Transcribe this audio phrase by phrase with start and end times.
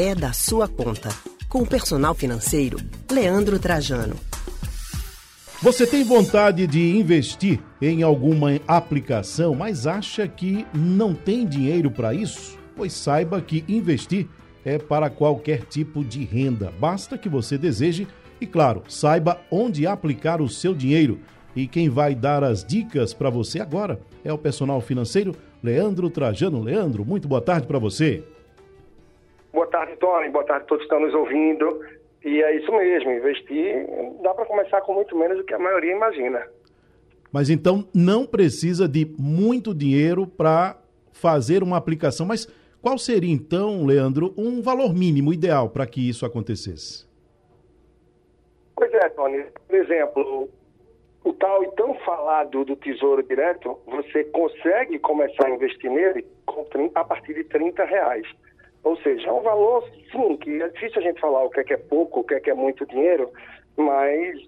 [0.00, 1.08] é da sua conta.
[1.48, 2.78] Com o personal financeiro,
[3.10, 4.14] Leandro Trajano.
[5.60, 12.14] Você tem vontade de investir em alguma aplicação, mas acha que não tem dinheiro para
[12.14, 12.56] isso?
[12.76, 14.28] Pois saiba que investir
[14.64, 16.72] é para qualquer tipo de renda.
[16.78, 18.06] Basta que você deseje
[18.40, 21.18] e, claro, saiba onde aplicar o seu dinheiro.
[21.56, 26.62] E quem vai dar as dicas para você agora é o personal financeiro Leandro Trajano.
[26.62, 28.22] Leandro, muito boa tarde para você.
[29.78, 30.28] Boa tarde, Tony.
[30.30, 31.80] Boa tarde a todos que estão nos ouvindo.
[32.24, 33.86] E é isso mesmo, investir
[34.22, 36.44] dá para começar com muito menos do que a maioria imagina.
[37.32, 40.76] Mas então não precisa de muito dinheiro para
[41.12, 42.26] fazer uma aplicação.
[42.26, 42.46] Mas
[42.82, 47.06] qual seria então, Leandro, um valor mínimo ideal para que isso acontecesse?
[48.74, 49.44] Pois é, Tony.
[49.68, 50.48] Por exemplo,
[51.22, 56.26] o tal e tão falado do Tesouro Direto, você consegue começar a investir nele
[56.96, 58.26] a partir de 30 reais.
[58.84, 61.64] Ou seja, é um valor, sim, que é difícil a gente falar o que é
[61.64, 63.30] que é pouco, o que é que é muito dinheiro,
[63.76, 64.38] mas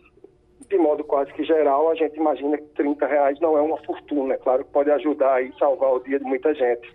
[0.70, 4.34] de modo quase que geral, a gente imagina que 30 reais não é uma fortuna.
[4.34, 6.94] É claro que pode ajudar e salvar o dia de muita gente,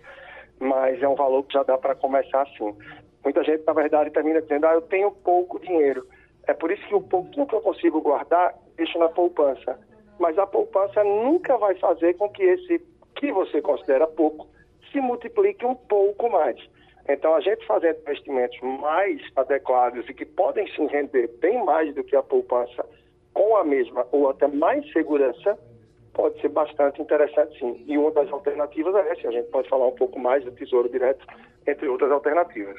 [0.58, 2.74] mas é um valor que já dá para começar assim.
[3.22, 6.06] Muita gente, na verdade, termina dizendo, ah, eu tenho pouco dinheiro.
[6.46, 9.78] É por isso que o pouquinho que eu consigo guardar, deixo na poupança.
[10.18, 12.80] Mas a poupança nunca vai fazer com que esse
[13.16, 14.46] que você considera pouco
[14.90, 16.56] se multiplique um pouco mais.
[17.08, 22.02] Então, a gente fazendo investimentos mais adequados e que podem se render bem mais do
[22.02, 22.84] que a poupança
[23.32, 25.58] com a mesma ou até mais segurança,
[26.12, 27.84] pode ser bastante interessante sim.
[27.86, 30.88] E uma das alternativas é essa, a gente pode falar um pouco mais do Tesouro
[30.88, 31.24] Direto,
[31.66, 32.76] entre outras alternativas.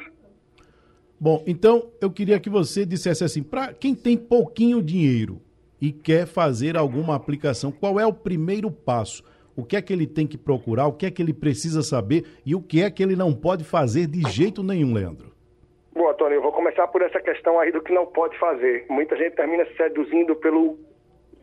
[1.19, 5.41] Bom, então eu queria que você dissesse assim, para quem tem pouquinho dinheiro
[5.79, 9.23] e quer fazer alguma aplicação, qual é o primeiro passo?
[9.57, 12.23] O que é que ele tem que procurar, o que é que ele precisa saber
[12.45, 15.31] e o que é que ele não pode fazer de jeito nenhum, Leandro?
[15.93, 18.85] Bom, Antônio, eu vou começar por essa questão aí do que não pode fazer.
[18.87, 20.77] Muita gente termina se seduzindo pelo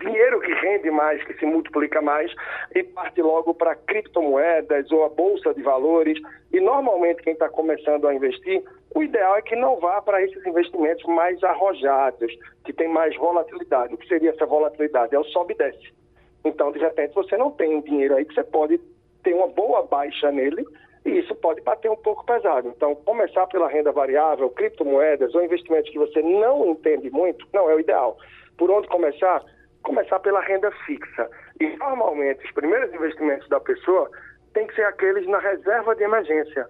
[0.00, 2.30] dinheiro que rende mais, que se multiplica mais,
[2.72, 6.16] e parte logo para criptomoedas ou a bolsa de valores.
[6.52, 8.62] E normalmente quem está começando a investir,
[8.94, 12.33] o ideal é que não vá para esses investimentos mais arrojados,
[12.64, 13.92] que tem mais volatilidade.
[13.92, 15.16] O que seria essa volatilidade?
[15.16, 16.03] É o sobe e desce.
[16.44, 18.78] Então, de repente, você não tem um dinheiro aí que você pode
[19.22, 20.64] ter uma boa baixa nele
[21.05, 22.68] e isso pode bater um pouco pesado.
[22.68, 27.74] Então, começar pela renda variável, criptomoedas ou investimentos que você não entende muito, não é
[27.74, 28.16] o ideal.
[28.58, 29.42] Por onde começar?
[29.83, 31.28] Começar pela renda fixa.
[31.60, 34.10] E, normalmente, os primeiros investimentos da pessoa
[34.52, 36.68] tem que ser aqueles na reserva de emergência,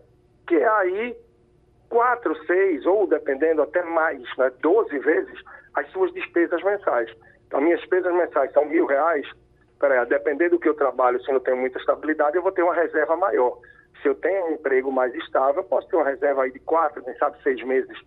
[0.48, 1.16] que é aí
[1.88, 5.38] quatro, seis ou, dependendo, até mais, né, 12 vezes
[5.74, 7.10] as suas despesas mensais.
[7.46, 9.28] Então, minhas despesas mensais são mil reais,
[9.78, 12.62] peraí, depender do que eu trabalho, se eu não tenho muita estabilidade, eu vou ter
[12.62, 13.58] uma reserva maior.
[14.02, 17.02] Se eu tenho um emprego mais estável, eu posso ter uma reserva aí de quatro,
[17.02, 17.98] quem sabe seis meses.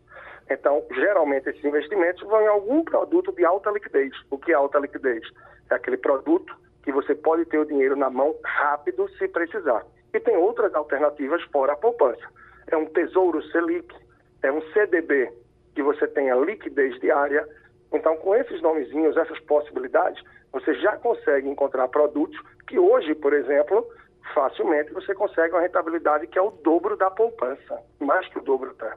[0.50, 4.14] Então, geralmente, esses investimentos vão em algum produto de alta liquidez.
[4.30, 5.24] O que é alta liquidez?
[5.70, 9.86] É aquele produto que você pode ter o dinheiro na mão rápido se precisar.
[10.14, 12.26] E tem outras alternativas fora a poupança.
[12.68, 13.94] É um tesouro Selic,
[14.42, 15.32] é um CDB,
[15.76, 17.48] que você tem a liquidez diária.
[17.92, 23.86] Então, com esses nomezinhos, essas possibilidades, você já consegue encontrar produtos que hoje, por exemplo,
[24.34, 28.72] facilmente você consegue uma rentabilidade que é o dobro da poupança, mais que o dobro
[28.72, 28.94] até.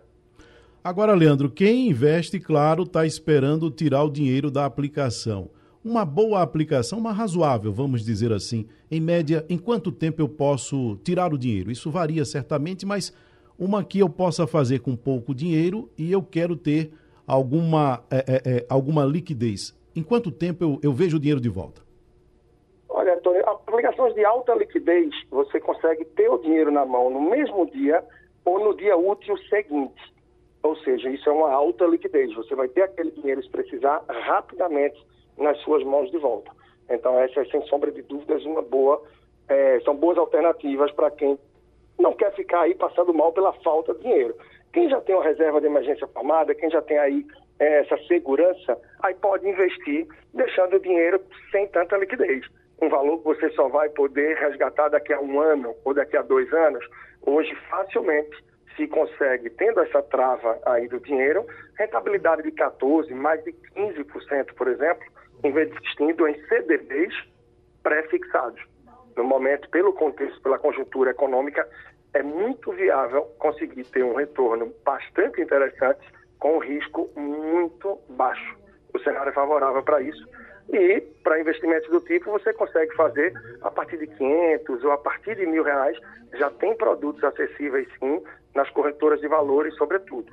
[0.83, 5.51] Agora, Leandro, quem investe, claro, está esperando tirar o dinheiro da aplicação.
[5.85, 8.67] Uma boa aplicação, uma razoável, vamos dizer assim.
[8.91, 11.71] Em média, em quanto tempo eu posso tirar o dinheiro?
[11.71, 13.15] Isso varia certamente, mas
[13.59, 16.93] uma que eu possa fazer com pouco dinheiro e eu quero ter
[17.27, 21.49] alguma, é, é, é alguma liquidez em quanto tempo eu, eu vejo o dinheiro de
[21.49, 21.83] volta?
[22.89, 27.71] Olha, Antônio, aplicações de alta liquidez, você consegue ter o dinheiro na mão no mesmo
[27.71, 28.05] dia
[28.45, 30.03] ou no dia útil seguinte.
[30.63, 32.35] Ou seja, isso é uma alta liquidez.
[32.35, 34.99] Você vai ter aquele dinheiro, se precisar, rapidamente
[35.39, 36.51] nas suas mãos de volta.
[36.91, 39.03] Então, essa é, sem sombra de dúvidas, uma boa,
[39.49, 41.39] é, são boas alternativas para quem
[41.99, 44.35] não quer ficar aí passando mal pela falta de dinheiro.
[44.73, 47.27] Quem já tem uma reserva de emergência formada, quem já tem aí
[47.67, 51.21] essa segurança, aí pode investir deixando o dinheiro
[51.51, 52.47] sem tanta liquidez.
[52.81, 56.23] Um valor que você só vai poder resgatar daqui a um ano ou daqui a
[56.23, 56.83] dois anos,
[57.23, 58.37] hoje facilmente
[58.77, 61.47] se consegue, tendo essa trava aí do dinheiro,
[61.79, 65.05] rentabilidade de 14%, mais de 15%, por exemplo,
[65.45, 67.15] investindo em CDBs
[67.83, 68.63] pré-fixados.
[69.17, 71.69] No momento, pelo contexto, pela conjuntura econômica,
[72.15, 76.01] é muito viável conseguir ter um retorno bastante interessante
[76.41, 78.57] com risco muito baixo.
[78.93, 80.27] O cenário é favorável para isso.
[80.73, 85.37] E para investimentos do tipo, você consegue fazer a partir de 500 ou a partir
[85.37, 85.97] de mil reais.
[86.39, 88.23] Já tem produtos acessíveis, sim,
[88.55, 90.33] nas corretoras de valores, sobretudo.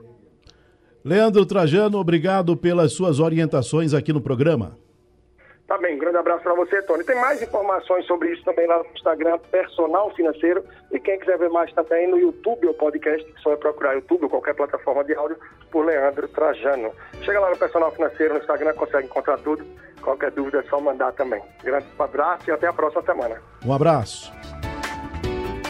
[1.04, 4.78] Leandro Trajano, obrigado pelas suas orientações aqui no programa.
[5.68, 7.04] Tá bem, um grande abraço para você, Tony.
[7.04, 10.64] Tem mais informações sobre isso também lá no Instagram, Personal Financeiro.
[10.92, 14.30] E quem quiser ver mais também no YouTube ou podcast, só é procurar YouTube ou
[14.30, 15.38] qualquer plataforma de áudio
[15.70, 16.94] por Leandro Trajano.
[17.22, 19.66] Chega lá no Personal Financeiro, no Instagram, consegue encontrar tudo.
[20.02, 21.44] Qualquer dúvida é só mandar também.
[21.62, 23.42] Grande abraço e até a próxima semana.
[23.66, 24.37] Um abraço.